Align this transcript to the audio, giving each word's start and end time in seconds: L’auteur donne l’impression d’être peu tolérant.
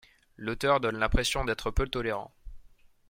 L’auteur 0.35 0.79
donne 0.79 0.97
l’impression 0.97 1.45
d’être 1.45 1.69
peu 1.69 1.87
tolérant. 1.87 2.33